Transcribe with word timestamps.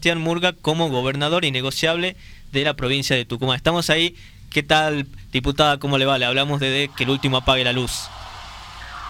Sebastián 0.00 0.24
Murga 0.24 0.54
como 0.54 0.88
gobernador 0.88 1.44
innegociable 1.44 2.16
de 2.52 2.64
la 2.64 2.72
provincia 2.72 3.14
de 3.14 3.26
Tucumán. 3.26 3.56
Estamos 3.56 3.90
ahí. 3.90 4.16
¿Qué 4.50 4.62
tal, 4.62 5.04
diputada? 5.30 5.78
¿Cómo 5.78 5.98
le 5.98 6.06
va? 6.06 6.16
Le 6.16 6.24
hablamos 6.24 6.58
de 6.58 6.90
que 6.96 7.04
el 7.04 7.10
último 7.10 7.36
apague 7.36 7.64
la 7.64 7.74
luz. 7.74 8.08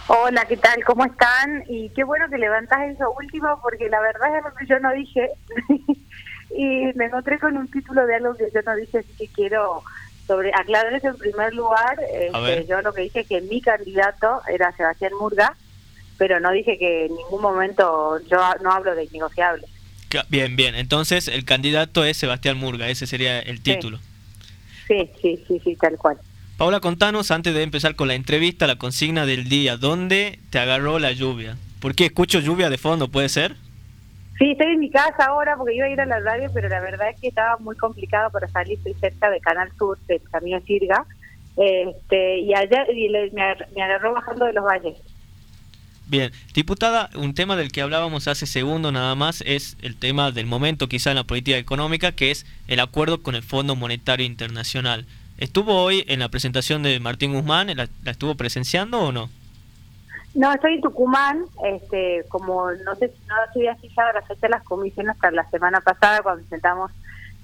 Hola, 0.08 0.44
¿qué 0.46 0.56
tal? 0.56 0.82
¿Cómo 0.82 1.04
están? 1.04 1.62
Y 1.68 1.90
qué 1.90 2.02
bueno 2.02 2.28
que 2.28 2.38
levantás 2.38 2.90
eso 2.90 3.08
último 3.16 3.60
porque 3.62 3.88
la 3.88 4.00
verdad 4.00 4.36
es 4.36 4.42
lo 4.42 4.52
que 4.52 4.66
yo 4.66 4.80
no 4.80 4.92
dije. 4.92 5.30
y 6.56 6.92
me 6.96 7.04
encontré 7.04 7.38
con 7.38 7.56
un 7.56 7.70
título 7.70 8.04
de 8.04 8.16
algo 8.16 8.34
que 8.34 8.50
yo 8.52 8.60
no 8.62 8.74
dije, 8.74 8.98
así 8.98 9.12
que 9.16 9.28
quiero 9.28 9.84
sobre 10.26 10.50
aclararles 10.52 11.04
en 11.04 11.16
primer 11.18 11.54
lugar. 11.54 12.00
Este, 12.12 12.66
yo 12.66 12.82
lo 12.82 12.92
que 12.92 13.02
dije 13.02 13.20
es 13.20 13.28
que 13.28 13.40
mi 13.42 13.60
candidato 13.60 14.42
era 14.52 14.72
Sebastián 14.72 15.12
Murga, 15.20 15.54
pero 16.18 16.40
no 16.40 16.50
dije 16.50 16.76
que 16.78 17.06
en 17.06 17.14
ningún 17.14 17.42
momento 17.42 18.18
yo 18.26 18.40
no 18.60 18.72
hablo 18.72 18.96
de 18.96 19.04
innegociables. 19.04 19.70
Bien, 20.28 20.56
bien. 20.56 20.74
Entonces 20.74 21.28
el 21.28 21.44
candidato 21.44 22.04
es 22.04 22.16
Sebastián 22.16 22.58
Murga, 22.58 22.88
ese 22.88 23.06
sería 23.06 23.40
el 23.40 23.62
título. 23.62 23.98
Sí, 24.88 25.08
sí, 25.22 25.44
sí, 25.46 25.60
sí, 25.62 25.76
tal 25.76 25.96
cual. 25.96 26.18
Paula, 26.56 26.80
contanos 26.80 27.30
antes 27.30 27.54
de 27.54 27.62
empezar 27.62 27.94
con 27.94 28.08
la 28.08 28.14
entrevista, 28.14 28.66
la 28.66 28.76
consigna 28.76 29.24
del 29.24 29.48
día. 29.48 29.76
¿Dónde 29.76 30.38
te 30.50 30.58
agarró 30.58 30.98
la 30.98 31.12
lluvia? 31.12 31.56
¿Por 31.80 31.94
qué 31.94 32.06
escucho 32.06 32.40
lluvia 32.40 32.68
de 32.68 32.76
fondo? 32.76 33.08
¿Puede 33.08 33.28
ser? 33.28 33.56
Sí, 34.38 34.50
estoy 34.52 34.72
en 34.72 34.80
mi 34.80 34.90
casa 34.90 35.26
ahora 35.26 35.56
porque 35.56 35.74
iba 35.74 35.86
a 35.86 35.90
ir 35.90 36.00
a 36.00 36.06
la 36.06 36.20
radio, 36.20 36.50
pero 36.52 36.68
la 36.68 36.80
verdad 36.80 37.10
es 37.10 37.20
que 37.20 37.28
estaba 37.28 37.56
muy 37.58 37.76
complicado 37.76 38.30
para 38.30 38.48
salir. 38.48 38.78
Estoy 38.78 38.94
cerca 38.94 39.30
de 39.30 39.40
Canal 39.40 39.70
Sur, 39.78 39.98
del 40.06 40.20
Camino 40.30 40.60
Sirga. 40.66 41.06
Este, 41.56 42.40
y 42.40 42.54
ayer 42.54 42.86
me 43.32 43.82
agarró 43.82 44.14
bajando 44.14 44.46
de 44.46 44.52
los 44.52 44.64
valles. 44.64 44.96
Bien, 46.10 46.32
diputada, 46.54 47.08
un 47.14 47.34
tema 47.34 47.54
del 47.54 47.70
que 47.70 47.82
hablábamos 47.82 48.26
hace 48.26 48.44
segundo 48.44 48.90
nada 48.90 49.14
más 49.14 49.44
es 49.46 49.76
el 49.80 49.96
tema 49.96 50.32
del 50.32 50.44
momento 50.44 50.88
quizá 50.88 51.10
en 51.10 51.16
la 51.16 51.22
política 51.22 51.56
económica, 51.56 52.10
que 52.10 52.32
es 52.32 52.46
el 52.66 52.80
acuerdo 52.80 53.22
con 53.22 53.36
el 53.36 53.44
Fondo 53.44 53.76
Monetario 53.76 54.26
Internacional. 54.26 55.06
¿Estuvo 55.38 55.80
hoy 55.80 56.04
en 56.08 56.18
la 56.18 56.28
presentación 56.28 56.82
de 56.82 56.98
Martín 56.98 57.32
Guzmán? 57.32 57.68
¿La, 57.76 57.88
estuvo 58.10 58.34
presenciando 58.34 58.98
o 58.98 59.12
no? 59.12 59.30
No, 60.34 60.52
estoy 60.52 60.74
en 60.74 60.80
Tucumán, 60.80 61.44
este, 61.64 62.24
como 62.28 62.72
no 62.72 62.96
sé, 62.96 63.12
no 63.28 63.34
había 63.54 63.76
fijado 63.76 64.12
la 64.12 64.22
fecha 64.22 64.48
de 64.48 64.48
las 64.48 64.64
comisiones 64.64 65.14
hasta 65.14 65.30
la 65.30 65.48
semana 65.48 65.80
pasada 65.80 66.22
cuando 66.22 66.42
intentamos 66.42 66.90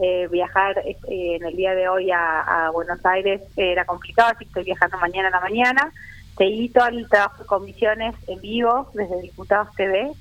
eh, 0.00 0.26
viajar 0.32 0.76
eh, 0.78 0.96
en 1.08 1.44
el 1.44 1.54
día 1.54 1.72
de 1.76 1.88
hoy 1.88 2.10
a, 2.10 2.40
a 2.66 2.70
Buenos 2.70 2.98
Aires 3.06 3.42
era 3.56 3.84
complicado, 3.84 4.30
así 4.30 4.38
que 4.38 4.46
estoy 4.46 4.64
viajando 4.64 4.98
mañana 4.98 5.28
a 5.28 5.30
la 5.30 5.40
mañana 5.40 5.92
seguí 6.36 6.68
todo 6.68 6.86
el 6.88 7.08
trabajo 7.08 7.42
de 7.42 7.46
comisiones 7.46 8.14
en 8.26 8.40
vivo 8.40 8.90
desde 8.94 9.22
Diputados 9.22 9.74
TV, 9.76 10.12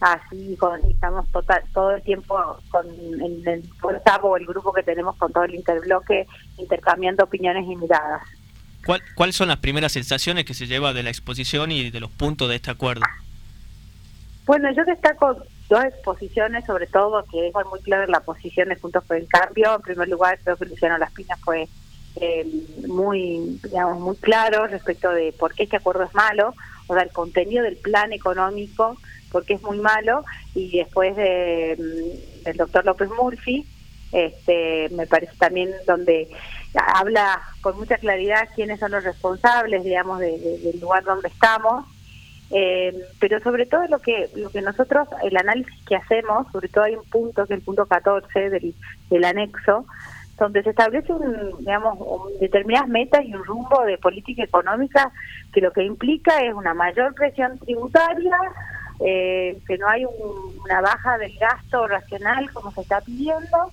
así 0.00 0.56
con, 0.56 0.80
estamos 0.88 1.28
total, 1.30 1.62
todo 1.72 1.92
el 1.92 2.02
tiempo 2.02 2.36
con 2.70 2.86
el, 2.88 3.46
el, 3.46 3.70
o 4.22 4.36
el 4.36 4.46
grupo 4.46 4.72
que 4.72 4.82
tenemos 4.82 5.16
con 5.16 5.32
todo 5.32 5.44
el 5.44 5.54
interbloque 5.54 6.26
intercambiando 6.58 7.24
opiniones 7.24 7.64
y 7.66 7.76
miradas. 7.76 8.22
¿Cuál, 8.84 9.00
¿Cuáles 9.14 9.36
son 9.36 9.48
las 9.48 9.58
primeras 9.58 9.92
sensaciones 9.92 10.44
que 10.44 10.54
se 10.54 10.66
lleva 10.66 10.92
de 10.92 11.02
la 11.02 11.10
exposición 11.10 11.72
y 11.72 11.90
de 11.90 12.00
los 12.00 12.10
puntos 12.10 12.48
de 12.48 12.56
este 12.56 12.70
acuerdo? 12.70 13.02
Bueno, 14.44 14.70
yo 14.72 14.84
destaco 14.84 15.38
dos 15.70 15.84
exposiciones, 15.84 16.66
sobre 16.66 16.86
todo 16.86 17.24
que 17.24 17.48
es 17.48 17.54
muy 17.70 17.80
clara 17.80 18.06
la 18.06 18.20
posición 18.20 18.68
de 18.68 18.76
Juntos 18.76 19.02
por 19.04 19.16
el 19.16 19.26
Cambio. 19.26 19.76
En 19.76 19.82
primer 19.82 20.08
lugar, 20.08 20.38
creo 20.44 20.56
que 20.56 20.66
Luciano 20.66 20.98
Las 20.98 21.12
Pinas 21.12 21.40
fue 21.40 21.66
eh, 22.20 22.46
muy, 22.86 23.58
digamos, 23.62 24.00
muy 24.00 24.16
claro 24.16 24.66
respecto 24.66 25.10
de 25.10 25.32
por 25.32 25.54
qué 25.54 25.64
este 25.64 25.76
acuerdo 25.76 26.04
es 26.04 26.14
malo, 26.14 26.54
o 26.86 26.94
sea, 26.94 27.02
el 27.02 27.10
contenido 27.10 27.64
del 27.64 27.76
plan 27.76 28.12
económico, 28.12 28.96
por 29.32 29.44
qué 29.44 29.54
es 29.54 29.62
muy 29.62 29.78
malo, 29.78 30.24
y 30.54 30.78
después 30.78 31.16
de, 31.16 31.76
mm, 31.78 32.44
del 32.44 32.56
doctor 32.56 32.84
López 32.84 33.08
Murphy, 33.10 33.66
este, 34.12 34.88
me 34.90 35.06
parece 35.08 35.32
también 35.38 35.70
donde 35.86 36.28
habla 36.74 37.40
con 37.60 37.76
mucha 37.76 37.98
claridad 37.98 38.48
quiénes 38.54 38.78
son 38.78 38.92
los 38.92 39.02
responsables, 39.02 39.82
digamos, 39.82 40.20
del 40.20 40.78
lugar 40.80 41.02
donde 41.02 41.28
estamos, 41.28 41.84
eh, 42.50 42.94
pero 43.18 43.40
sobre 43.40 43.66
todo 43.66 43.86
lo 43.88 43.98
que 44.00 44.28
lo 44.36 44.50
que 44.50 44.60
nosotros, 44.60 45.08
el 45.24 45.36
análisis 45.36 45.74
que 45.86 45.96
hacemos, 45.96 46.46
sobre 46.52 46.68
todo 46.68 46.84
hay 46.84 46.94
un 46.94 47.04
punto, 47.04 47.46
que 47.46 47.54
es 47.54 47.58
el 47.58 47.64
punto 47.64 47.86
14 47.86 48.50
del, 48.50 48.74
del 49.10 49.24
anexo, 49.24 49.86
donde 50.36 50.62
se 50.62 50.70
establecen, 50.70 51.16
digamos, 51.58 51.98
determinadas 52.40 52.88
metas 52.88 53.24
y 53.24 53.34
un 53.34 53.44
rumbo 53.44 53.82
de 53.84 53.98
política 53.98 54.42
económica 54.42 55.12
que 55.52 55.60
lo 55.60 55.72
que 55.72 55.84
implica 55.84 56.40
es 56.40 56.52
una 56.52 56.74
mayor 56.74 57.14
presión 57.14 57.58
tributaria, 57.58 58.36
eh, 59.00 59.60
que 59.66 59.78
no 59.78 59.88
hay 59.88 60.04
una 60.04 60.80
baja 60.80 61.18
del 61.18 61.36
gasto 61.38 61.86
racional 61.86 62.50
como 62.52 62.72
se 62.72 62.80
está 62.80 63.00
pidiendo, 63.00 63.70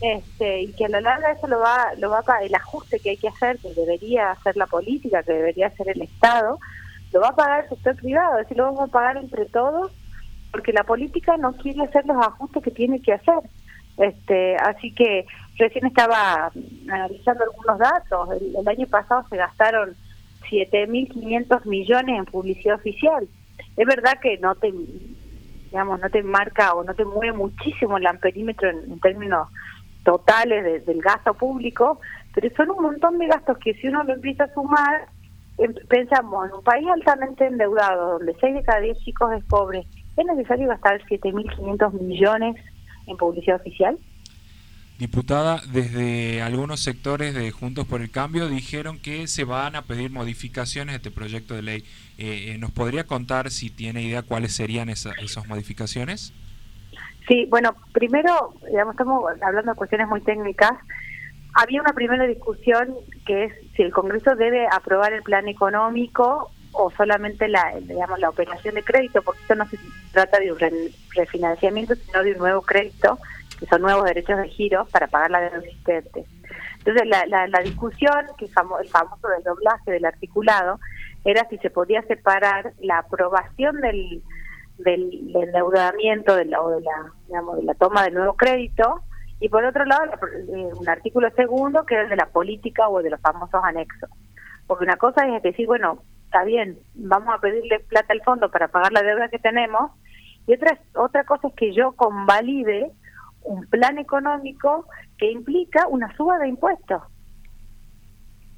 este, 0.00 0.62
y 0.62 0.72
que 0.72 0.86
a 0.86 0.88
la 0.88 1.00
larga 1.00 1.32
eso 1.32 1.46
lo 1.46 1.60
va, 1.60 1.92
lo 1.98 2.10
va 2.10 2.22
el 2.42 2.54
ajuste 2.54 2.98
que 2.98 3.10
hay 3.10 3.16
que 3.16 3.28
hacer, 3.28 3.58
que 3.58 3.72
debería 3.72 4.32
hacer 4.32 4.56
la 4.56 4.66
política, 4.66 5.22
que 5.22 5.32
debería 5.32 5.68
hacer 5.68 5.88
el 5.88 6.02
Estado, 6.02 6.58
lo 7.12 7.20
va 7.20 7.28
a 7.28 7.36
pagar 7.36 7.64
el 7.64 7.68
sector 7.68 7.94
privado, 7.96 8.38
es 8.38 8.44
decir, 8.44 8.56
lo 8.56 8.64
vamos 8.64 8.88
a 8.88 8.92
pagar 8.92 9.16
entre 9.16 9.46
todos, 9.46 9.92
porque 10.50 10.72
la 10.72 10.82
política 10.82 11.36
no 11.36 11.52
quiere 11.52 11.82
hacer 11.84 12.04
los 12.06 12.16
ajustes 12.16 12.62
que 12.62 12.70
tiene 12.72 13.00
que 13.00 13.12
hacer. 13.12 13.38
Este, 13.96 14.56
así 14.56 14.94
que 14.94 15.26
recién 15.58 15.86
estaba 15.86 16.50
analizando 16.88 17.44
algunos 17.44 17.78
datos. 17.78 18.28
El, 18.58 18.68
año 18.68 18.86
pasado 18.86 19.24
se 19.28 19.36
gastaron 19.36 19.94
7.500 20.50 21.66
millones 21.66 22.18
en 22.18 22.24
publicidad 22.26 22.76
oficial. 22.76 23.28
Es 23.76 23.86
verdad 23.86 24.18
que 24.20 24.38
no 24.38 24.54
te, 24.54 24.72
digamos, 25.66 26.00
no 26.00 26.10
te 26.10 26.22
marca 26.22 26.74
o 26.74 26.84
no 26.84 26.94
te 26.94 27.04
mueve 27.04 27.32
muchísimo 27.32 27.96
el 27.96 28.06
amperímetro 28.06 28.70
en, 28.70 28.98
términos 29.00 29.48
totales 30.04 30.84
del 30.84 31.00
gasto 31.00 31.34
público, 31.34 32.00
pero 32.34 32.48
son 32.56 32.70
un 32.70 32.82
montón 32.82 33.18
de 33.18 33.28
gastos 33.28 33.58
que 33.58 33.74
si 33.74 33.88
uno 33.88 34.02
lo 34.02 34.14
empieza 34.14 34.44
a 34.44 34.54
sumar, 34.54 35.08
em, 35.58 35.72
pensamos 35.88 36.48
en 36.48 36.56
un 36.56 36.64
país 36.64 36.88
altamente 36.88 37.46
endeudado, 37.46 38.18
donde 38.18 38.34
6 38.40 38.54
de 38.54 38.62
cada 38.64 38.80
10 38.80 38.98
chicos 38.98 39.32
es 39.32 39.44
pobre, 39.44 39.86
¿es 40.16 40.26
necesario 40.26 40.66
gastar 40.66 41.00
7.500 41.06 41.92
millones 41.92 42.56
en 43.06 43.16
publicidad 43.16 43.60
oficial? 43.60 43.98
Diputada, 44.98 45.60
desde 45.72 46.42
algunos 46.42 46.80
sectores 46.80 47.34
de 47.34 47.50
Juntos 47.50 47.86
por 47.86 48.02
el 48.02 48.10
Cambio 48.10 48.48
dijeron 48.48 49.00
que 49.00 49.26
se 49.26 49.42
van 49.42 49.74
a 49.74 49.82
pedir 49.82 50.10
modificaciones 50.10 50.92
a 50.92 50.96
este 50.96 51.10
proyecto 51.10 51.54
de 51.54 51.62
ley. 51.62 51.84
Eh, 52.18 52.52
eh, 52.52 52.58
¿Nos 52.58 52.70
podría 52.70 53.04
contar 53.04 53.50
si 53.50 53.70
tiene 53.70 54.02
idea 54.02 54.22
cuáles 54.22 54.54
serían 54.54 54.88
esas 54.90 55.48
modificaciones? 55.48 56.32
Sí, 57.26 57.46
bueno, 57.48 57.74
primero, 57.92 58.54
digamos, 58.70 58.94
estamos 58.94 59.24
hablando 59.42 59.72
de 59.72 59.76
cuestiones 59.76 60.06
muy 60.08 60.20
técnicas. 60.20 60.72
Había 61.54 61.80
una 61.80 61.94
primera 61.94 62.24
discusión 62.26 62.94
que 63.26 63.44
es 63.44 63.52
si 63.74 63.82
el 63.82 63.92
Congreso 63.92 64.36
debe 64.36 64.66
aprobar 64.70 65.12
el 65.12 65.22
plan 65.22 65.48
económico 65.48 66.50
o 66.72 66.90
solamente 66.92 67.48
la, 67.48 67.74
digamos, 67.80 68.18
la 68.18 68.30
operación 68.30 68.74
de 68.74 68.82
crédito, 68.82 69.22
porque 69.22 69.40
esto 69.42 69.54
no 69.54 69.68
se 69.68 69.78
trata 70.12 70.38
de 70.38 70.52
un 70.52 70.58
refinanciamiento, 71.14 71.94
sino 71.94 72.22
de 72.22 72.32
un 72.32 72.38
nuevo 72.38 72.62
crédito, 72.62 73.18
que 73.58 73.66
son 73.66 73.82
nuevos 73.82 74.04
derechos 74.04 74.38
de 74.38 74.48
giro 74.48 74.86
para 74.86 75.06
pagar 75.06 75.30
la 75.30 75.40
deuda 75.40 75.58
existente. 75.58 76.24
Entonces, 76.78 77.06
la, 77.06 77.46
la, 77.46 77.60
discusión, 77.60 78.26
que 78.36 78.46
el 78.46 78.50
famoso 78.50 79.28
desdoblaje 79.28 79.92
del 79.92 80.04
articulado, 80.04 80.80
era 81.24 81.48
si 81.48 81.58
se 81.58 81.70
podía 81.70 82.02
separar 82.02 82.72
la 82.80 82.98
aprobación 82.98 83.80
del, 83.80 84.22
del, 84.78 85.32
endeudamiento 85.36 86.34
de 86.34 86.46
la, 86.46 86.60
o 86.60 86.70
de 86.70 86.80
la, 86.80 87.12
digamos, 87.28 87.56
de 87.58 87.62
la 87.62 87.74
toma 87.74 88.02
del 88.02 88.14
nuevo 88.14 88.34
crédito, 88.34 89.02
y 89.38 89.48
por 89.48 89.64
otro 89.64 89.84
lado, 89.84 90.04
eh, 90.54 90.70
un 90.74 90.88
artículo 90.88 91.30
segundo 91.30 91.84
que 91.84 91.94
era 91.94 92.04
el 92.04 92.10
de 92.10 92.16
la 92.16 92.26
política 92.26 92.88
o 92.88 93.02
de 93.02 93.10
los 93.10 93.20
famosos 93.20 93.60
anexos. 93.62 94.10
Porque 94.66 94.84
una 94.84 94.96
cosa 94.96 95.26
es 95.26 95.42
decir, 95.42 95.66
bueno, 95.66 96.02
está 96.26 96.44
bien, 96.44 96.78
vamos 96.94 97.34
a 97.34 97.40
pedirle 97.40 97.80
plata 97.80 98.12
al 98.12 98.22
fondo 98.22 98.50
para 98.50 98.68
pagar 98.68 98.92
la 98.92 99.02
deuda 99.02 99.28
que 99.28 99.38
tenemos, 99.38 99.90
y 100.46 100.54
otra, 100.54 100.78
otra 100.94 101.24
cosa 101.24 101.48
es 101.48 101.54
que 101.54 101.72
yo 101.72 101.92
convalide 101.92 102.90
un 103.44 103.66
plan 103.66 103.98
económico 103.98 104.86
que 105.18 105.30
implica 105.30 105.86
una 105.88 106.14
suba 106.16 106.38
de 106.38 106.48
impuestos. 106.48 107.02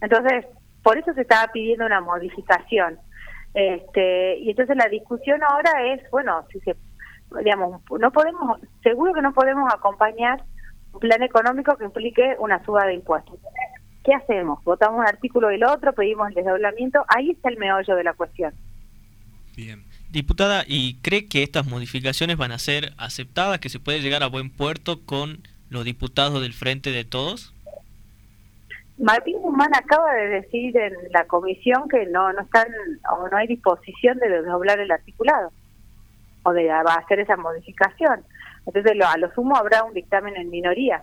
Entonces, 0.01 0.47
por 0.83 0.99
eso 0.99 1.13
se 1.15 1.23
estaba 1.23 1.51
pidiendo 1.53 1.87
una 1.87 2.01
modificación. 2.01 2.99
Este, 3.55 4.39
y 4.39 4.51
entonces 4.51 4.77
la 4.77 4.89
discusión 4.89 5.43
ahora 5.43 5.95
es, 5.95 6.11
bueno, 6.11 6.45
si 6.51 6.61
se, 6.61 6.77
digamos, 7.39 7.81
no 7.99 8.11
podemos, 8.11 8.61
seguro 8.83 9.15
que 9.15 9.23
no 9.23 9.33
podemos 9.33 9.73
acompañar 9.73 10.43
un 10.93 11.01
plan 11.01 11.23
económico 11.23 11.77
que 11.77 11.85
implique 11.85 12.37
una 12.39 12.63
suba 12.65 12.85
de 12.87 12.95
impuestos. 12.95 13.39
¿Qué 14.05 14.13
hacemos? 14.13 14.63
¿Votamos 14.65 15.01
un 15.01 15.07
artículo 15.07 15.49
del 15.49 15.65
otro? 15.65 15.93
¿Pedimos 15.95 16.29
el 16.29 16.35
desdoblamiento? 16.35 17.05
Ahí 17.09 17.31
está 17.31 17.49
el 17.49 17.57
meollo 17.57 17.97
de 17.97 18.05
la 18.05 18.13
cuestión. 18.13 18.53
Bien. 19.57 19.83
Diputada, 20.15 20.63
¿y 20.69 20.95
cree 21.03 21.27
que 21.27 21.43
estas 21.43 21.67
modificaciones 21.67 22.37
van 22.37 22.53
a 22.53 22.61
ser 22.61 22.93
aceptadas, 22.99 23.59
que 23.59 23.69
se 23.69 23.81
puede 23.81 24.01
llegar 24.01 24.23
a 24.23 24.29
buen 24.29 24.49
puerto 24.49 25.01
con 25.05 25.41
los 25.71 25.85
diputados 25.85 26.41
del 26.41 26.53
Frente 26.53 26.93
de 26.93 27.05
Todos? 27.05 27.53
Martín 28.97 29.39
Guzmán 29.43 29.75
acaba 29.75 30.15
de 30.15 30.29
decir 30.29 30.77
en 30.77 30.93
la 31.13 31.27
comisión 31.27 31.89
que 31.89 32.07
no 32.07 32.33
no 32.33 32.43
están 32.43 32.69
o 33.11 33.29
no 33.29 33.37
hay 33.37 33.49
disposición 33.49 34.19
de 34.19 34.29
desdoblar 34.29 34.79
el 34.79 34.93
articulado 34.93 35.51
o 36.45 36.53
de 36.53 36.71
hacer 36.71 37.19
esa 37.19 37.37
modificación. 37.37 38.23
Entonces, 38.67 38.93
a 39.05 39.19
lo 39.19 39.35
sumo 39.35 39.57
habrá 39.57 39.83
un 39.83 39.95
dictamen 39.95 40.37
en 40.37 40.49
minoría. 40.49 41.03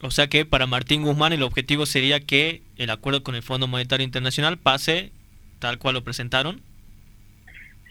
O 0.00 0.12
sea 0.12 0.28
que 0.28 0.44
para 0.44 0.68
Martín 0.68 1.02
Guzmán 1.02 1.32
el 1.32 1.42
objetivo 1.42 1.86
sería 1.86 2.20
que 2.20 2.62
el 2.76 2.90
acuerdo 2.90 3.24
con 3.24 3.34
el 3.34 3.42
Fondo 3.42 3.66
Monetario 3.66 4.04
Internacional 4.04 4.58
pase 4.58 5.10
tal 5.58 5.78
cual 5.78 5.94
lo 5.94 6.04
presentaron. 6.04 6.62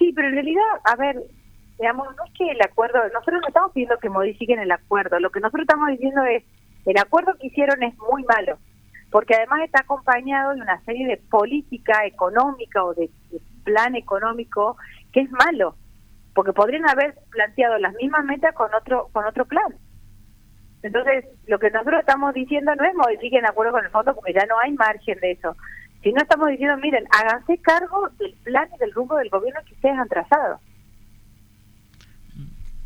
Sí, 0.04 0.12
pero 0.14 0.28
en 0.28 0.34
realidad, 0.34 0.62
a 0.84 0.98
ver, 0.98 1.16
digamos, 1.80 2.14
no 2.18 2.26
es 2.26 2.34
que 2.34 2.52
el 2.52 2.62
acuerdo, 2.62 3.00
nosotros 3.14 3.40
no 3.40 3.48
estamos 3.48 3.72
pidiendo 3.72 3.98
que 4.00 4.10
modifiquen 4.10 4.60
el 4.60 4.70
acuerdo, 4.70 5.18
lo 5.22 5.32
que 5.32 5.40
nosotros 5.40 5.62
estamos 5.62 5.88
diciendo 5.92 6.22
es, 6.26 6.44
el 6.86 6.98
acuerdo 6.98 7.38
que 7.40 7.48
hicieron 7.48 7.82
es 7.84 7.98
muy 8.00 8.22
malo, 8.26 8.58
porque 9.12 9.36
además 9.36 9.62
está 9.64 9.80
acompañado 9.80 10.56
de 10.56 10.60
una 10.60 10.84
serie 10.84 11.08
de 11.08 11.16
política 11.16 12.06
económica 12.06 12.84
o 12.84 12.94
de, 12.94 13.10
plan 13.64 13.96
económico 13.96 14.76
que 15.14 15.22
es 15.22 15.32
malo, 15.32 15.78
porque 16.36 16.52
podrían 16.52 16.90
haber 16.90 17.16
planteado 17.32 17.78
las 17.78 17.94
mismas 17.94 18.26
metas 18.26 18.54
con 18.56 18.74
otro 18.74 19.08
con 19.14 19.24
otro 19.24 19.46
plan. 19.46 19.74
Entonces, 20.82 21.24
lo 21.48 21.60
que 21.60 21.72
nosotros 21.72 22.02
estamos 22.02 22.34
diciendo 22.34 22.76
no 22.76 22.84
es 22.84 22.94
modifiquen 22.94 23.46
el 23.46 23.52
acuerdo 23.52 23.72
con 23.72 23.86
el 23.86 23.92
fondo 23.92 24.14
porque 24.14 24.34
ya 24.34 24.46
no 24.48 24.60
hay 24.60 24.74
margen 24.74 25.18
de 25.22 25.32
eso, 25.32 25.56
sino 26.04 26.22
estamos 26.22 26.50
diciendo, 26.50 26.78
miren, 26.78 27.06
háganse 27.12 27.58
cargo 27.60 28.10
del 28.20 28.34
plan 28.44 28.68
y 28.76 28.80
del 28.80 28.92
rumbo 28.94 29.16
del 29.18 29.30
gobierno 29.30 29.62
que 29.66 29.74
ustedes 29.74 29.98
han 29.98 30.10
trazado. 30.10 30.60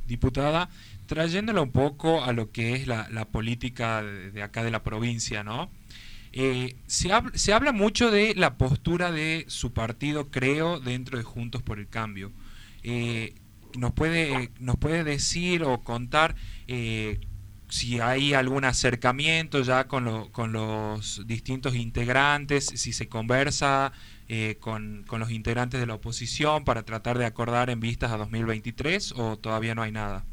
Diputada, 0.06 0.70
trayéndolo 1.08 1.64
un 1.64 1.72
poco 1.72 2.24
a 2.24 2.32
lo 2.32 2.52
que 2.52 2.76
es 2.76 2.88
la, 2.88 3.26
política 3.32 4.04
de, 4.04 4.44
acá 4.44 4.64
de 4.64 4.72
la 4.72 4.84
provincia, 4.84 5.44
¿no? 5.44 5.70
Eh, 6.32 6.76
se, 6.86 7.10
se 7.34 7.54
habla 7.54 7.72
mucho 7.72 8.12
de 8.12 8.36
la 8.36 8.58
postura 8.58 9.12
de 9.12 9.46
su 9.48 9.74
partido, 9.74 10.30
creo, 10.30 10.80
dentro 10.80 11.18
de 11.18 11.24
Juntos 11.24 11.64
por 11.64 11.80
el 11.80 11.90
Cambio. 11.90 12.32
Eh, 12.84 13.34
¿nos, 13.78 13.94
puede, 13.94 14.52
¿Nos 14.60 14.78
puede 14.78 15.04
decir 15.04 15.64
o 15.64 15.84
contar 15.84 16.36
eh, 16.68 17.20
si 17.70 18.00
hay 18.00 18.34
algún 18.34 18.64
acercamiento 18.64 19.62
ya 19.62 19.88
con, 19.88 20.30
con 20.32 20.54
los 20.54 21.26
distintos 21.28 21.76
integrantes, 21.76 22.66
si 22.66 22.94
se 22.94 23.10
conversa 23.10 23.92
con, 24.60 25.04
con, 25.08 25.20
los 25.20 25.32
integrantes 25.32 25.80
de 25.80 25.86
la 25.86 25.96
oposición 25.96 26.66
para 26.66 26.84
tratar 26.84 27.18
de 27.18 27.26
acordar 27.26 27.70
en 27.70 27.80
vistas 27.80 28.12
a 28.12 28.18
2023 28.18 29.14
o 29.18 29.38
todavía 29.38 29.76
no 29.76 29.84
hay 29.84 29.92
nada? 29.92 30.24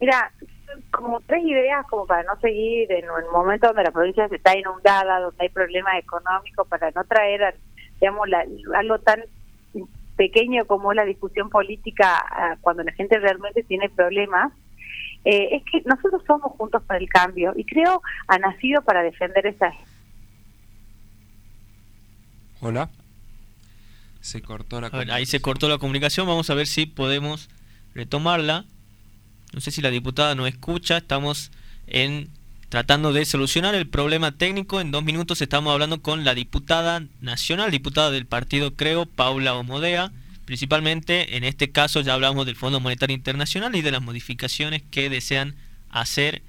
Mira, 0.00 0.32
como 0.90 1.20
tres 1.20 1.44
ideas 1.44 1.86
como 1.88 2.06
para 2.06 2.22
no 2.22 2.38
seguir 2.40 2.90
en 2.92 3.04
un 3.10 3.32
momento 3.32 3.68
donde 3.68 3.84
la 3.84 3.90
provincia 3.90 4.28
se 4.28 4.36
está 4.36 4.56
inundada, 4.56 5.20
donde 5.20 5.36
hay 5.40 5.48
problemas 5.48 5.94
económicos, 5.98 6.66
para 6.68 6.90
no 6.92 7.04
traer, 7.04 7.54
digamos, 8.00 8.28
algo 8.74 8.98
tan 9.00 9.22
pequeño 10.16 10.66
como 10.66 10.92
la 10.94 11.04
discusión 11.04 11.50
política 11.50 12.24
ah, 12.30 12.56
cuando 12.60 12.82
la 12.82 12.92
gente 12.92 13.18
realmente 13.18 13.62
tiene 13.62 13.88
problemas. 13.88 14.52
Eh, 15.30 15.56
es 15.56 15.62
que 15.70 15.82
nosotros 15.86 16.22
somos 16.26 16.52
juntos 16.52 16.82
para 16.84 16.98
el 16.98 17.06
cambio 17.06 17.52
y 17.54 17.62
creo 17.62 18.00
ha 18.28 18.38
nacido 18.38 18.80
para 18.80 19.02
defender 19.02 19.46
esa. 19.46 19.70
Hola. 22.60 22.88
Se 24.22 24.40
cortó 24.40 24.80
la 24.80 24.88
Ahí 25.10 25.26
se 25.26 25.42
cortó 25.42 25.68
la 25.68 25.76
comunicación. 25.76 26.26
Vamos 26.26 26.48
a 26.48 26.54
ver 26.54 26.66
si 26.66 26.86
podemos 26.86 27.50
retomarla. 27.94 28.64
No 29.52 29.60
sé 29.60 29.70
si 29.70 29.82
la 29.82 29.90
diputada 29.90 30.34
no 30.34 30.46
escucha, 30.46 30.96
estamos 30.96 31.52
en 31.86 32.30
tratando 32.70 33.12
de 33.12 33.26
solucionar 33.26 33.74
el 33.74 33.86
problema 33.86 34.32
técnico. 34.32 34.80
En 34.80 34.90
dos 34.92 35.04
minutos 35.04 35.42
estamos 35.42 35.74
hablando 35.74 36.00
con 36.00 36.24
la 36.24 36.34
diputada 36.34 37.02
nacional, 37.20 37.70
diputada 37.70 38.10
del 38.10 38.24
partido 38.24 38.76
Creo, 38.76 39.04
Paula 39.04 39.54
Omodea. 39.56 40.10
Principalmente 40.48 41.36
en 41.36 41.44
este 41.44 41.72
caso 41.72 42.00
ya 42.00 42.14
hablamos 42.14 42.46
del 42.46 42.56
Fondo 42.56 42.80
Monetario 42.80 43.14
Internacional 43.14 43.76
y 43.76 43.82
de 43.82 43.90
las 43.90 44.00
modificaciones 44.00 44.82
que 44.90 45.10
desean 45.10 45.56
hacer 45.90 46.40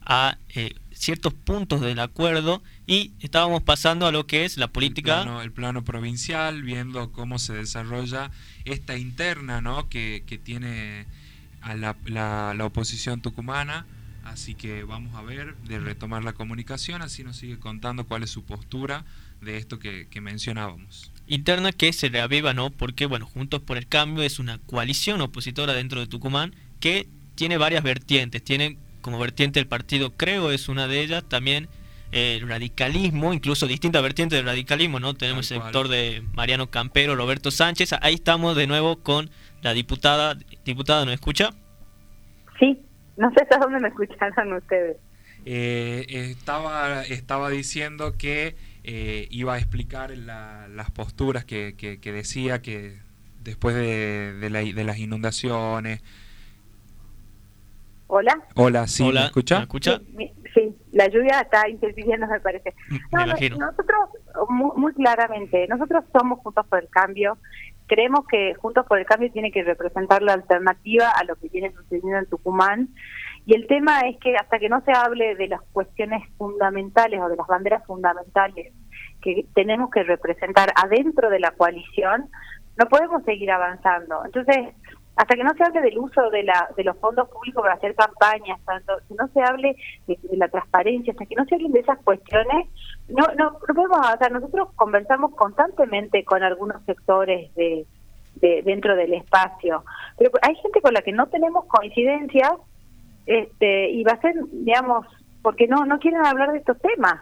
a 0.00 0.38
eh, 0.50 0.76
ciertos 0.92 1.34
puntos 1.34 1.80
del 1.80 1.98
acuerdo 1.98 2.62
y 2.86 3.10
estábamos 3.18 3.64
pasando 3.64 4.06
a 4.06 4.12
lo 4.12 4.28
que 4.28 4.44
es 4.44 4.58
la 4.58 4.68
política. 4.68 5.18
El 5.18 5.24
plano, 5.24 5.42
el 5.42 5.50
plano 5.50 5.82
provincial, 5.82 6.62
viendo 6.62 7.10
cómo 7.10 7.40
se 7.40 7.52
desarrolla 7.52 8.30
esta 8.64 8.96
interna 8.96 9.60
¿no? 9.60 9.88
que, 9.88 10.22
que 10.24 10.38
tiene 10.38 11.06
a 11.60 11.74
la, 11.74 11.96
la, 12.06 12.64
oposición 12.64 13.22
tucumana. 13.22 13.86
Así 14.22 14.54
que 14.54 14.84
vamos 14.84 15.16
a 15.16 15.22
ver 15.22 15.56
de 15.64 15.80
retomar 15.80 16.22
la 16.22 16.32
comunicación, 16.32 17.02
así 17.02 17.24
nos 17.24 17.36
sigue 17.38 17.58
contando 17.58 18.04
cuál 18.04 18.22
es 18.22 18.30
su 18.30 18.44
postura 18.44 19.04
de 19.40 19.56
esto 19.56 19.78
que, 19.78 20.06
mencionábamos. 20.20 21.12
Interna 21.26 21.72
que 21.72 21.92
se 21.92 22.08
reaviva, 22.08 22.54
¿no? 22.54 22.70
Porque, 22.70 23.06
bueno, 23.06 23.26
Juntos 23.26 23.62
por 23.62 23.76
el 23.76 23.86
Cambio 23.86 24.22
es 24.22 24.38
una 24.38 24.58
coalición 24.58 25.20
opositora 25.20 25.74
dentro 25.74 26.00
de 26.00 26.06
Tucumán 26.06 26.54
que 26.80 27.08
tiene 27.34 27.58
varias 27.58 27.82
vertientes. 27.82 28.42
Tiene 28.42 28.78
como 29.00 29.18
vertiente 29.18 29.60
el 29.60 29.66
partido 29.66 30.16
Creo, 30.16 30.50
es 30.50 30.68
una 30.68 30.88
de 30.88 31.00
ellas. 31.02 31.24
También 31.28 31.68
el 32.10 32.48
radicalismo, 32.48 33.34
incluso 33.34 33.66
distintas 33.66 34.02
vertientes 34.02 34.38
del 34.38 34.46
radicalismo, 34.46 34.98
¿no? 35.00 35.14
Tenemos 35.14 35.50
el 35.50 35.60
sector 35.60 35.88
de 35.88 36.22
Mariano 36.32 36.68
Campero, 36.68 37.14
Roberto 37.14 37.50
Sánchez. 37.50 37.94
Ahí 38.00 38.14
estamos 38.14 38.56
de 38.56 38.66
nuevo 38.66 38.96
con 38.96 39.30
la 39.62 39.74
diputada, 39.74 40.36
diputada, 40.64 41.04
¿nos 41.04 41.14
escucha? 41.14 41.50
Sí, 42.58 42.80
no 43.16 43.30
sé 43.32 43.42
hasta 43.42 43.58
dónde 43.58 43.80
me 43.80 43.88
escucharon 43.88 44.54
ustedes. 44.54 44.96
Eh, 45.44 46.06
estaba, 46.08 47.02
estaba 47.04 47.50
diciendo 47.50 48.16
que 48.18 48.56
eh, 48.90 49.28
iba 49.30 49.52
a 49.52 49.58
explicar 49.58 50.16
las 50.16 50.90
posturas 50.92 51.44
que, 51.44 51.76
que, 51.76 52.10
decía 52.10 52.62
que 52.62 52.96
después 53.42 53.74
de, 53.74 54.32
de, 54.32 54.84
las 54.84 54.98
inundaciones. 54.98 56.02
Hola. 58.06 58.42
Hola, 58.54 58.86
sí, 58.86 59.12
¿me 59.12 59.26
escucha? 59.26 59.66
Sí, 60.54 60.74
la 60.92 61.06
lluvia 61.08 61.42
está 61.42 61.68
interfiriendo, 61.68 62.26
me 62.28 62.40
parece. 62.40 62.74
No, 63.12 63.26
nosotros, 63.26 64.08
muy, 64.48 64.70
muy, 64.76 64.94
claramente, 64.94 65.68
nosotros 65.68 66.04
somos 66.18 66.38
Juntos 66.38 66.66
por 66.66 66.82
el 66.82 66.88
Cambio, 66.88 67.36
creemos 67.88 68.26
que 68.26 68.54
Juntos 68.54 68.86
por 68.86 68.98
el 68.98 69.04
Cambio 69.04 69.30
tiene 69.30 69.52
que 69.52 69.64
representar 69.64 70.22
la 70.22 70.32
alternativa 70.32 71.10
a 71.10 71.24
lo 71.24 71.36
que 71.36 71.50
viene 71.50 71.74
sucediendo 71.74 72.16
en 72.16 72.26
Tucumán. 72.26 72.88
Y 73.44 73.54
el 73.54 73.66
tema 73.66 74.00
es 74.00 74.18
que 74.18 74.34
hasta 74.36 74.58
que 74.58 74.70
no 74.70 74.82
se 74.86 74.92
hable 74.92 75.34
de 75.34 75.48
las 75.48 75.60
cuestiones 75.72 76.22
fundamentales 76.38 77.20
o 77.20 77.28
de 77.28 77.36
las 77.36 77.46
banderas 77.46 77.84
fundamentales 77.86 78.72
que 79.20 79.44
tenemos 79.54 79.90
que 79.90 80.02
representar 80.02 80.72
adentro 80.74 81.30
de 81.30 81.40
la 81.40 81.50
coalición, 81.52 82.28
no 82.76 82.86
podemos 82.86 83.24
seguir 83.24 83.50
avanzando. 83.50 84.24
Entonces, 84.24 84.74
hasta 85.16 85.34
que 85.34 85.42
no 85.42 85.52
se 85.54 85.64
hable 85.64 85.80
del 85.80 85.98
uso 85.98 86.30
de, 86.30 86.44
la, 86.44 86.70
de 86.76 86.84
los 86.84 86.96
fondos 86.98 87.28
públicos 87.28 87.60
para 87.60 87.74
hacer 87.74 87.94
campañas, 87.96 88.60
tanto, 88.64 88.92
que 89.08 89.14
no 89.14 89.26
se 89.28 89.42
hable 89.42 89.76
de, 90.06 90.16
la 90.36 90.48
transparencia, 90.48 91.12
hasta 91.12 91.26
que 91.26 91.34
no 91.34 91.44
se 91.44 91.56
hablen 91.56 91.72
de 91.72 91.80
esas 91.80 91.98
cuestiones, 92.04 92.68
no, 93.08 93.24
no, 93.36 93.58
no 93.66 93.74
podemos 93.74 93.98
avanzar. 93.98 94.30
Nosotros 94.30 94.68
conversamos 94.76 95.34
constantemente 95.34 96.24
con 96.24 96.44
algunos 96.44 96.84
sectores 96.84 97.52
de, 97.56 97.84
de 98.36 98.62
dentro 98.62 98.94
del 98.94 99.12
espacio, 99.14 99.84
pero 100.16 100.30
hay 100.42 100.54
gente 100.54 100.80
con 100.80 100.94
la 100.94 101.02
que 101.02 101.12
no 101.12 101.26
tenemos 101.26 101.64
coincidencias 101.64 102.52
este, 103.26 103.90
y 103.90 104.04
va 104.04 104.12
a 104.12 104.20
ser, 104.20 104.34
digamos, 104.52 105.04
porque 105.42 105.66
no, 105.66 105.84
no 105.84 105.98
quieren 105.98 106.24
hablar 106.24 106.52
de 106.52 106.58
estos 106.58 106.78
temas. 106.78 107.20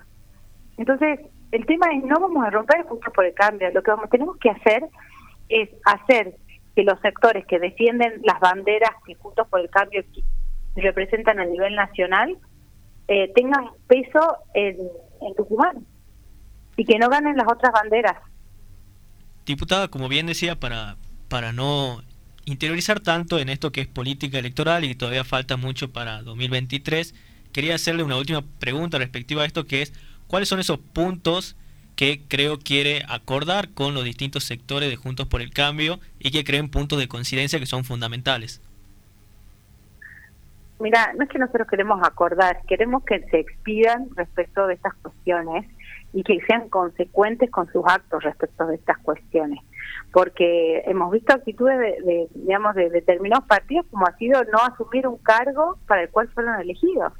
Entonces, 0.77 1.21
el 1.53 1.67
tema 1.67 1.87
es 1.93 2.05
no 2.05 2.19
vamos 2.21 2.45
a 2.45 2.51
romper 2.51 2.85
puntos 2.87 3.13
por 3.15 3.25
el 3.25 3.35
cambio, 3.35 3.71
lo 3.73 3.83
que 3.83 3.93
tenemos 4.11 4.37
que 4.39 4.51
hacer 4.51 4.85
es 5.49 5.69
hacer 5.85 6.35
que 6.75 6.83
los 6.83 7.01
sectores 7.01 7.47
que 7.47 7.59
defienden 7.59 8.21
las 8.23 8.39
banderas 8.39 8.91
que 9.07 9.15
Juntos 9.15 9.49
por 9.49 9.61
el 9.61 9.71
Cambio 9.71 10.05
representan 10.77 11.41
a 11.41 11.47
nivel 11.47 11.75
nacional 11.75 12.37
eh, 13.09 13.33
tengan 13.35 13.65
peso 13.87 14.37
en, 14.53 14.77
en 15.23 15.35
Tucumán 15.37 15.87
y 16.77 16.85
que 16.85 16.99
no 16.99 17.09
ganen 17.09 17.37
las 17.37 17.47
otras 17.51 17.73
banderas. 17.73 18.17
Diputada, 19.47 19.89
como 19.89 20.09
bien 20.09 20.27
decía, 20.27 20.61
para, 20.61 20.97
para 21.29 21.53
no 21.53 22.03
interiorizar 22.45 23.01
tanto 23.01 23.39
en 23.39 23.49
esto 23.49 23.73
que 23.73 23.81
es 23.81 23.87
política 23.87 24.39
electoral 24.39 24.85
y 24.85 24.95
todavía 24.95 25.25
falta 25.25 25.57
mucho 25.57 25.93
para 25.93 26.23
2023, 26.23 27.15
quería 27.53 27.77
hacerle 27.77 28.03
una 28.03 28.19
última 28.19 28.43
pregunta 28.59 28.99
respectiva 28.99 29.43
a 29.43 29.47
esto, 29.47 29.67
que 29.67 29.83
es, 29.83 29.95
¿cuáles 30.29 30.49
son 30.49 30.61
esos 30.61 30.79
puntos 30.79 31.57
que 31.97 32.23
creo 32.29 32.59
quiere 32.59 33.03
acordar 33.09 33.71
con 33.71 33.95
los 33.95 34.05
distintos 34.05 34.45
sectores 34.45 34.91
de 34.91 34.97
Juntos 34.97 35.27
por 35.27 35.41
el 35.41 35.51
Cambio 35.51 35.99
y 36.19 36.31
que 36.31 36.45
creen 36.45 36.71
puntos 36.71 36.99
de 36.99 37.09
coincidencia 37.09 37.59
que 37.59 37.67
son 37.67 37.85
fundamentales. 37.85 38.61
Mira, 40.79 41.15
no 41.17 41.25
es 41.25 41.31
que 41.31 41.39
nosotros 41.39 41.67
queremos 41.69 42.07
acordar, 42.07 42.61
queremos 42.69 43.03
que 43.05 43.21
se 43.31 43.41
expidan 43.41 44.09
respecto 44.15 44.67
de 44.67 44.75
estas 44.75 44.93
cuestiones 44.97 45.65
y 46.13 46.23
que 46.23 46.39
sean 46.47 46.69
consecuentes 46.69 47.51
con 47.51 47.67
sus 47.73 47.83
actos 47.87 48.23
respecto 48.23 48.67
de 48.67 48.75
estas 48.75 48.99
cuestiones. 48.99 49.61
Porque 50.13 50.83
hemos 50.85 51.11
visto 51.13 51.33
actitudes 51.33 51.79
de, 51.79 52.29
digamos, 52.35 52.75
de 52.75 52.91
determinados 52.91 53.47
partidos 53.47 53.87
como 53.91 54.07
ha 54.07 54.15
sido 54.19 54.45
no 54.45 54.59
asumir 54.59 55.07
un 55.07 55.17
cargo 55.17 55.79
para 55.87 56.03
el 56.03 56.11
cual 56.11 56.29
fueron 56.29 56.61
elegidos. 56.61 57.15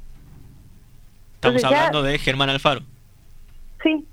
Estamos 1.35 1.63
hablando 1.63 2.03
de 2.03 2.19
Germán 2.19 2.49
Alfaro. 2.49 2.81
Sí, 3.83 4.07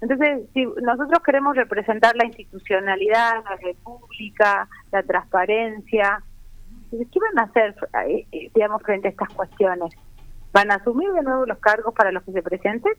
entonces, 0.00 0.42
si 0.52 0.66
nosotros 0.82 1.20
queremos 1.24 1.56
representar 1.56 2.14
la 2.16 2.26
institucionalidad, 2.26 3.42
la 3.44 3.56
república, 3.56 4.68
la 4.92 5.02
transparencia, 5.02 6.22
¿qué 6.90 7.18
van 7.18 7.38
a 7.38 7.42
hacer, 7.50 7.74
eh, 8.06 8.26
eh, 8.30 8.50
digamos, 8.54 8.82
frente 8.82 9.08
a 9.08 9.10
estas 9.10 9.30
cuestiones? 9.30 9.94
¿Van 10.52 10.70
a 10.70 10.76
asumir 10.76 11.10
de 11.12 11.22
nuevo 11.22 11.46
los 11.46 11.58
cargos 11.58 11.94
para 11.94 12.12
los 12.12 12.22
que 12.24 12.32
se 12.32 12.42
presenten? 12.42 12.92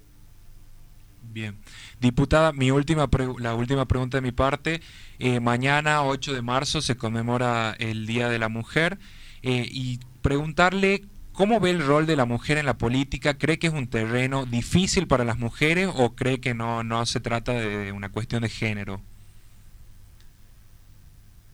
Bien. 1.22 1.56
Diputada, 2.00 2.51
mi 2.51 2.72
última 2.72 3.08
la 3.39 3.54
última 3.54 3.86
pregunta 3.86 4.18
de 4.18 4.22
mi 4.22 4.32
parte. 4.32 4.82
Eh, 5.20 5.39
mañana, 5.39 6.04
8 6.04 6.34
de 6.34 6.42
marzo, 6.42 6.82
se 6.82 6.98
conmemora 6.98 7.75
el 7.77 8.08
Día 8.08 8.27
de 8.30 8.39
la 8.39 8.50
Mujer 8.50 8.98
y 9.44 10.00
preguntarle 10.22 11.06
cómo 11.38 11.60
ve 11.60 11.70
el 11.70 11.86
rol 11.86 12.08
de 12.08 12.15
la 12.15 12.25
mujer 12.25 12.58
en 12.58 12.65
la 12.65 12.74
política. 12.74 13.38
¿Cree 13.38 13.60
que 13.60 13.67
es 13.67 13.74
un 13.74 13.88
terreno 13.88 14.48
difícil 14.48 15.08
para 15.08 15.24
las 15.24 15.38
mujeres 15.38 15.88
o 15.96 16.15
cree 16.15 16.41
que 16.41 16.56
no, 16.56 16.84
no 16.84 17.06
se 17.06 17.20
trata 17.20 17.53
de 17.53 17.91
una 17.91 18.12
cuestión 18.12 18.41
de 18.41 18.50
género? 18.50 19.00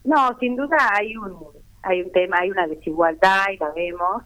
No, 0.06 0.38
sin 0.40 0.56
duda 0.56 0.78
hay 0.94 1.18
un, 1.18 1.38
hay 1.82 2.02
un 2.02 2.12
tema, 2.14 2.38
hay 2.40 2.52
una 2.52 2.66
desigualdad 2.66 3.46
y 3.54 3.58
la 3.58 3.72
vemos, 3.72 4.24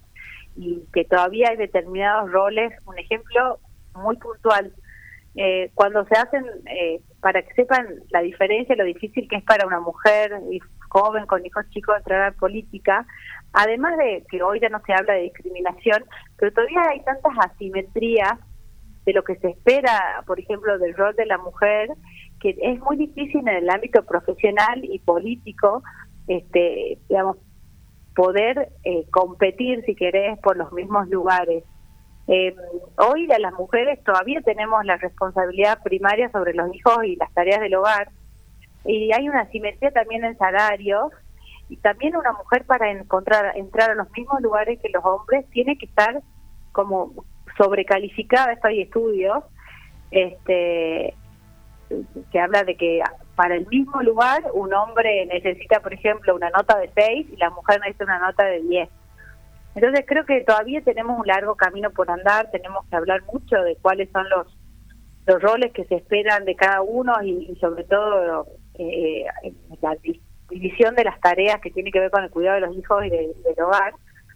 y 0.56 0.84
que 0.94 1.06
todavía 1.06 1.50
hay 1.50 1.58
determinados 1.58 2.32
roles. 2.32 2.72
Un 2.86 3.00
ejemplo 3.00 3.60
muy 3.96 4.16
puntual, 4.18 4.72
eh, 5.36 5.72
cuando 5.74 6.06
se 6.06 6.16
hacen, 6.16 6.46
eh, 6.68 7.02
para 7.20 7.42
que 7.42 7.54
sepan 7.56 7.88
la 8.12 8.22
diferencia, 8.22 8.76
lo 8.76 8.84
difícil 8.84 9.28
que 9.28 9.38
es 9.38 9.44
para 9.44 9.66
una 9.66 9.80
mujer 9.80 10.34
joven 10.90 11.26
con 11.26 11.46
hijos 11.46 11.68
chicos 11.72 11.98
entrar 11.98 12.22
a 12.22 12.30
la 12.30 12.36
política, 12.36 13.06
además 13.54 13.98
de 13.98 14.24
que 14.30 14.42
hoy 14.44 14.60
ya 14.60 14.70
no 14.70 14.82
se 14.86 14.94
habla 14.94 15.13
de 15.13 15.24
discriminación, 15.24 16.06
pero 16.38 16.51
todavía 16.54 16.82
hay 16.89 17.01
tantas 17.01 17.34
asimetrías 17.39 18.34
de 19.06 19.13
lo 19.13 19.24
que 19.24 19.38
se 19.38 19.50
espera, 19.50 20.24
por 20.25 20.39
ejemplo, 20.39 20.77
del 20.77 20.94
rol 20.96 21.16
de 21.16 21.25
la 21.25 21.38
mujer, 21.38 21.89
que 22.42 22.56
es 22.62 22.80
muy 22.82 22.98
difícil 22.98 23.48
en 23.48 23.63
el 23.63 23.70
ámbito 23.70 24.04
profesional 24.04 24.84
y 24.84 25.00
político, 25.00 25.82
este, 26.27 27.00
digamos, 27.08 27.38
poder 28.16 28.70
eh, 28.84 29.06
competir, 29.12 29.84
si 29.86 29.96
querés, 29.96 30.38
por 30.39 30.58
los 30.58 30.74
mismos 30.74 31.08
lugares. 31.08 31.63
Eh, 32.27 32.54
hoy 32.98 33.27
las 33.27 33.54
mujeres 33.54 34.04
todavía 34.04 34.42
tenemos 34.42 34.84
la 34.84 34.98
responsabilidad 34.98 35.82
primaria 35.84 36.30
sobre 36.32 36.54
los 36.54 36.75
hijos 36.75 37.06
y 37.06 37.16
las 37.16 37.34
tareas 37.34 37.62
del 37.62 37.75
hogar, 37.75 38.10
y 38.84 39.12
hay 39.13 39.30
una 39.30 39.42
asimetría 39.42 39.92
también 39.92 40.25
en 40.25 40.38
salarios, 40.38 41.12
y 41.70 41.78
también 41.78 42.16
una 42.16 42.32
mujer 42.32 42.66
para 42.66 42.92
encontrar 42.92 43.58
entrar 43.58 43.92
a 43.92 43.96
los 43.96 44.10
mismos 44.12 44.42
lugares 44.42 44.80
que 44.82 44.90
los 44.90 45.04
hombres 45.04 45.46
tiene 45.50 45.78
que 45.78 45.86
estar 45.86 46.22
como 46.72 47.26
sobrecalificada, 47.58 48.54
esto 48.54 48.68
hay 48.68 48.82
estudios, 48.82 49.44
este 50.12 51.16
que 52.32 52.40
habla 52.40 52.64
de 52.64 52.76
que 52.76 53.02
para 53.36 53.56
el 53.56 53.66
mismo 53.68 54.02
lugar 54.02 54.44
un 54.54 54.74
hombre 54.74 55.26
necesita, 55.26 55.80
por 55.80 55.94
ejemplo, 55.94 56.36
una 56.36 56.50
nota 56.50 56.78
de 56.78 56.92
6 56.94 57.28
y 57.32 57.36
la 57.38 57.50
mujer 57.50 57.80
necesita 57.80 58.04
una 58.06 58.20
nota 58.20 58.46
de 58.46 58.62
10. 58.62 58.90
Entonces 59.76 60.06
creo 60.08 60.26
que 60.26 60.42
todavía 60.42 60.82
tenemos 60.82 61.20
un 61.20 61.28
largo 61.28 61.56
camino 61.56 61.92
por 61.92 62.10
andar, 62.10 62.50
tenemos 62.52 62.86
que 62.90 62.96
hablar 62.96 63.24
mucho 63.32 63.56
de 63.62 63.78
cuáles 63.78 64.10
son 64.12 64.28
los, 64.30 64.58
los 65.28 65.42
roles 65.42 65.72
que 65.72 65.86
se 65.86 65.96
esperan 65.96 66.46
de 66.46 66.56
cada 66.56 66.82
uno 66.82 67.14
y, 67.24 67.56
sobre 67.62 67.84
todo 67.84 68.48
eh, 68.74 69.26
la 69.82 69.96
división 70.50 70.96
de 70.96 71.04
las 71.04 71.20
tareas 71.20 71.60
que 71.62 71.72
tiene 71.72 71.92
que 71.92 72.00
ver 72.00 72.12
con 72.12 72.24
el 72.24 72.30
cuidado 72.30 72.56
de 72.56 72.68
los 72.68 72.77
hijos 72.77 73.06
y 73.06 73.10
del 73.10 73.34
hogar, 73.62 73.94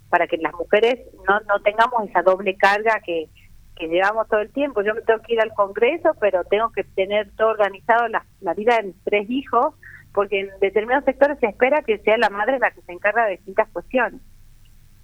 para 0.09 0.27
que 0.27 0.37
las 0.37 0.53
mujeres 0.53 0.99
no, 1.27 1.39
no 1.41 1.61
tengamos 1.61 2.09
esa 2.09 2.21
doble 2.21 2.55
carga 2.57 2.99
que, 3.05 3.29
que 3.75 3.87
llevamos 3.87 4.27
todo 4.27 4.41
el 4.41 4.51
tiempo. 4.51 4.81
Yo 4.81 4.93
me 4.93 5.01
tengo 5.01 5.21
que 5.21 5.33
ir 5.33 5.41
al 5.41 5.53
Congreso, 5.53 6.11
pero 6.19 6.43
tengo 6.43 6.71
que 6.71 6.83
tener 6.83 7.31
todo 7.35 7.49
organizado 7.49 8.07
la, 8.09 8.25
la 8.41 8.53
vida 8.53 8.77
de 8.77 8.83
mis 8.83 9.03
tres 9.03 9.29
hijos, 9.29 9.73
porque 10.13 10.41
en 10.41 10.49
determinados 10.59 11.05
sectores 11.05 11.39
se 11.39 11.47
espera 11.47 11.81
que 11.81 11.97
sea 11.99 12.17
la 12.17 12.29
madre 12.29 12.59
la 12.59 12.71
que 12.71 12.81
se 12.81 12.91
encarga 12.91 13.25
de 13.25 13.37
distintas 13.37 13.69
cuestiones. 13.69 14.21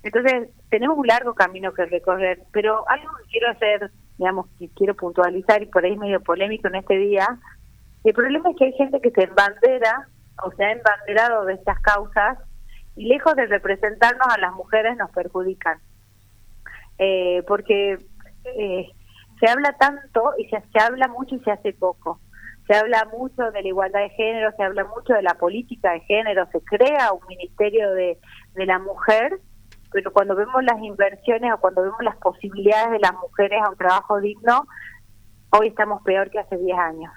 Entonces, 0.03 0.49
tenemos 0.69 0.97
un 0.97 1.07
largo 1.07 1.33
camino 1.33 1.73
que 1.73 1.85
recorrer, 1.85 2.43
pero 2.51 2.87
algo 2.87 3.09
que 3.17 3.31
quiero 3.31 3.49
hacer, 3.49 3.91
digamos, 4.17 4.47
que 4.59 4.69
quiero 4.69 4.95
puntualizar 4.95 5.63
y 5.63 5.65
por 5.65 5.83
ahí 5.83 5.93
es 5.93 5.97
medio 5.97 6.21
polémico 6.21 6.67
en 6.67 6.75
este 6.75 6.97
día, 6.97 7.27
el 8.03 8.13
problema 8.13 8.51
es 8.51 8.57
que 8.57 8.65
hay 8.65 8.73
gente 8.73 9.01
que 9.01 9.11
se 9.11 9.23
embandera 9.23 10.07
o 10.44 10.51
se 10.51 10.63
ha 10.63 10.72
embanderado 10.72 11.46
de 11.46 11.53
estas 11.53 11.79
causas 11.82 12.38
y 12.96 13.06
lejos 13.08 13.36
de 13.36 13.46
representarnos 13.46 14.27
a 14.27 14.39
las 14.39 14.53
mujeres 14.53 14.98
nos 14.98 15.12
perjudican. 15.12 15.79
Eh, 17.00 17.44
porque 17.48 18.00
eh, 18.44 18.89
se 19.39 19.50
habla 19.50 19.74
tanto 19.74 20.34
y 20.38 20.46
se, 20.50 20.62
se 20.72 20.79
habla 20.79 21.08
mucho 21.08 21.36
y 21.36 21.39
se 21.39 21.51
hace 21.51 21.74
poco. 21.74 22.20
Se 22.67 22.75
habla 22.75 23.08
mucho 23.17 23.51
de 23.51 23.62
la 23.62 23.67
igualdad 23.67 24.01
de 24.01 24.10
género, 24.10 24.51
se 24.58 24.63
habla 24.63 24.84
mucho 24.84 25.13
de 25.13 25.22
la 25.22 25.36
política 25.36 25.91
de 25.94 26.01
género, 26.01 26.48
se 26.51 26.60
crea 26.62 27.13
un 27.13 27.25
ministerio 27.27 27.94
de, 27.94 28.17
de 28.56 28.65
la 28.65 28.77
mujer, 28.79 29.39
pero 29.91 30.12
cuando 30.12 30.36
vemos 30.36 30.63
las 30.63 30.82
inversiones 30.82 31.53
o 31.53 31.60
cuando 31.60 31.84
vemos 31.84 32.03
las 32.03 32.17
posibilidades 32.17 32.91
de 32.91 33.00
las 33.00 33.13
mujeres 33.13 33.62
a 33.63 33.70
un 33.70 33.77
trabajo 33.77 34.20
digno, 34.20 34.65
hoy 35.51 35.67
estamos 35.67 36.01
peor 36.03 36.29
que 36.29 36.39
hace 36.39 36.58
10 36.58 36.77
años. 36.77 37.13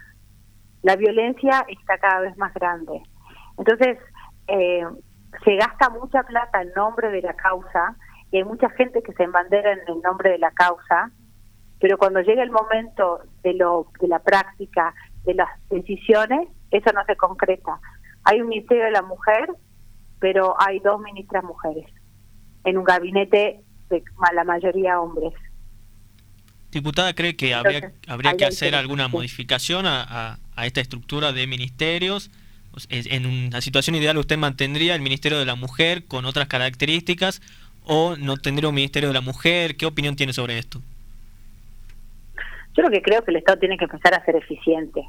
La 0.83 0.97
violencia 0.97 1.65
está 1.69 1.99
cada 1.99 2.21
vez 2.21 2.37
más 2.39 2.53
grande. 2.55 3.03
Entonces, 3.59 3.99
eh, 4.49 4.85
se 5.45 5.57
gasta 5.57 5.91
mucha 5.91 6.23
plata 6.23 6.63
en 6.63 6.73
nombre 6.75 7.11
de 7.11 7.23
la 7.23 7.35
causa 7.35 7.97
y 8.31 8.39
hay 8.39 8.45
mucha 8.45 8.69
gente 8.71 9.03
que 9.03 9.13
se 9.13 9.25
embandera 9.25 9.73
en 9.73 9.81
el 9.87 10.01
nombre 10.03 10.31
de 10.31 10.39
la 10.39 10.51
causa 10.53 11.13
pero 11.81 11.97
cuando 11.97 12.21
llega 12.21 12.43
el 12.43 12.51
momento 12.51 13.21
de, 13.43 13.55
lo, 13.55 13.87
de 14.01 14.07
la 14.07 14.19
práctica, 14.19 14.95
de 15.25 15.35
las 15.35 15.49
decisiones, 15.71 16.49
eso 16.71 16.93
no 16.93 17.03
se 17.07 17.17
concreta. 17.17 17.81
Hay 18.25 18.43
un 18.43 18.49
Ministerio 18.49 18.85
de 18.85 18.91
la 18.91 19.03
Mujer, 19.03 19.49
pero 20.21 20.55
hay 20.61 20.79
dos 20.81 21.01
ministras 21.01 21.43
mujeres 21.43 21.87
en 22.65 22.77
un 22.77 22.85
gabinete 22.85 23.65
de 23.89 24.05
la 24.35 24.45
mayoría 24.45 25.01
hombres. 25.01 25.33
Diputada, 26.71 27.15
¿cree 27.15 27.35
que 27.35 27.55
habría, 27.55 27.93
habría 28.07 28.37
que 28.37 28.45
hacer 28.45 28.75
alguna 28.75 29.09
modificación 29.09 29.87
a, 29.87 30.39
a, 30.55 30.67
esta 30.67 30.81
estructura 30.81 31.33
de 31.33 31.47
ministerios? 31.47 32.31
En 32.89 33.27
una 33.27 33.61
situación 33.61 33.97
ideal, 33.97 34.17
¿usted 34.17 34.39
mantendría 34.39 34.95
el 34.95 35.01
Ministerio 35.01 35.39
de 35.39 35.45
la 35.45 35.57
Mujer 35.57 36.05
con 36.05 36.25
otras 36.25 36.47
características 36.47 37.43
o 37.85 38.17
no 38.17 38.37
tendría 38.37 38.69
un 38.69 38.77
Ministerio 38.77 39.09
de 39.09 39.15
la 39.15 39.21
Mujer? 39.21 39.77
¿Qué 39.77 39.87
opinión 39.87 40.15
tiene 40.15 40.33
sobre 40.33 40.59
esto? 40.59 40.81
Yo 42.77 42.85
lo 42.85 42.91
que 42.91 43.03
creo 43.03 43.25
que 43.25 43.33
el 43.33 43.39
Estado 43.39 43.59
tiene 43.59 43.77
que 43.77 43.87
empezar 43.87 44.15
a 44.15 44.25
ser 44.25 44.37
eficiente. 44.37 45.03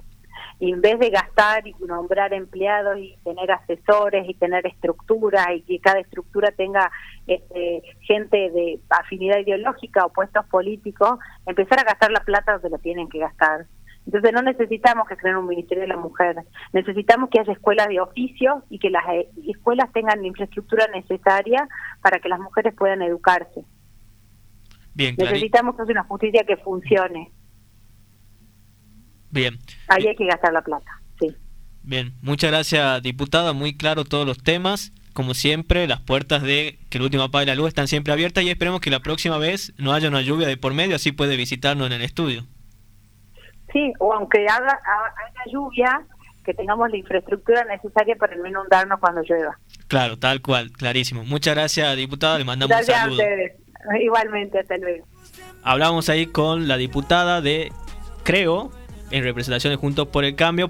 Y 0.62 0.72
en 0.72 0.80
vez 0.80 1.00
de 1.00 1.10
gastar 1.10 1.68
y 1.68 1.74
nombrar 1.88 2.34
empleados 2.34 3.00
y 3.00 3.18
tener 3.24 3.51
asesores 3.51 4.30
y 4.30 4.36
tener 4.36 4.65
estructuras 4.68 5.48
y 5.56 5.62
que 5.63 5.80
cada 5.80 6.00
estructura 6.00 6.51
tenga 6.51 6.91
este, 7.25 7.82
gente 8.01 8.38
de 8.51 8.80
afinidad 8.91 9.39
ideológica 9.39 10.06
o 10.06 10.13
puestos 10.13 10.46
políticos, 10.46 11.18
empezar 11.48 11.80
a 11.80 11.84
gastar 11.84 12.12
la 12.12 12.24
plata 12.24 12.53
donde 12.53 12.70
lo 12.70 12.77
tienen 12.77 13.10
que 13.10 13.18
gastar. 13.18 13.65
Entonces 14.06 14.34
no 14.34 14.44
necesitamos 14.44 15.08
que 15.08 15.18
creen 15.18 15.38
un 15.38 15.48
Ministerio 15.48 15.82
de 15.82 15.88
la 15.88 15.98
Mujer, 15.98 16.36
necesitamos 16.74 17.32
que 17.32 17.39
haya 17.39 17.53
escuelas 17.53 17.88
de 17.88 18.00
oficio 18.00 18.63
y 18.70 18.77
que 18.77 18.91
las 18.91 19.03
eh, 19.10 19.30
escuelas 19.48 19.91
tengan 19.94 20.22
la 20.22 20.27
infraestructura 20.27 20.88
necesaria 20.94 21.68
para 22.03 22.20
que 22.20 22.30
las 22.30 22.39
mujeres 22.39 22.75
puedan 22.75 23.01
educarse. 23.01 23.65
Bien, 24.94 25.15
necesitamos 25.18 25.75
que 25.75 25.82
haya 25.82 25.91
una 25.91 26.03
justicia 26.03 26.44
que 26.44 26.58
funcione. 26.58 27.32
Bien. 29.31 29.59
Ahí 29.88 30.07
hay 30.07 30.15
que 30.15 30.25
gastar 30.25 30.53
la 30.53 30.61
plata, 30.61 31.01
sí. 31.19 31.35
Bien, 31.83 32.13
muchas 32.21 32.51
gracias, 32.51 33.01
diputada. 33.01 33.53
Muy 33.53 33.75
claro 33.75 34.05
todos 34.05 34.27
los 34.27 34.43
temas. 34.43 34.93
Como 35.13 35.33
siempre, 35.33 35.88
las 35.88 36.00
puertas 36.00 36.41
de 36.41 36.79
que 36.89 36.97
el 36.97 37.03
último 37.03 37.23
apague 37.23 37.45
la 37.45 37.55
luz 37.55 37.67
están 37.67 37.88
siempre 37.88 38.13
abiertas 38.13 38.43
y 38.43 38.50
esperemos 38.50 38.79
que 38.79 38.89
la 38.89 39.01
próxima 39.01 39.38
vez 39.38 39.73
no 39.77 39.91
haya 39.91 40.07
una 40.07 40.21
lluvia 40.21 40.47
de 40.47 40.55
por 40.55 40.73
medio, 40.73 40.95
así 40.95 41.11
puede 41.11 41.35
visitarnos 41.35 41.88
en 41.88 41.93
el 41.93 42.01
estudio. 42.01 42.45
Sí, 43.73 43.91
o 44.00 44.13
aunque 44.13 44.45
haga, 44.47 44.67
haga 44.67 45.51
lluvia, 45.51 46.01
que 46.43 46.53
tengamos 46.53 46.89
la 46.89 46.97
infraestructura 46.97 47.63
necesaria 47.65 48.15
para 48.15 48.35
no 48.35 48.47
inundarnos 48.47 49.00
cuando 49.00 49.21
llueva. 49.21 49.57
Claro, 49.88 50.17
tal 50.17 50.41
cual, 50.41 50.71
clarísimo. 50.71 51.23
Muchas 51.23 51.55
gracias, 51.55 51.95
diputada. 51.97 52.38
Le 52.38 52.45
mandamos 52.45 52.77
un 52.77 52.85
saludo. 52.85 53.21
A 53.21 53.25
ustedes. 53.25 53.53
Igualmente, 54.01 54.59
hasta 54.59 54.77
luego. 54.77 55.05
Hablamos 55.63 56.09
ahí 56.09 56.27
con 56.27 56.67
la 56.67 56.77
diputada 56.77 57.41
de 57.41 57.71
Creo, 58.23 58.71
en 59.12 59.24
representación 59.24 59.72
de 59.72 59.77
Juntos 59.77 60.08
por 60.08 60.25
el 60.25 60.36
Cambio. 60.36 60.70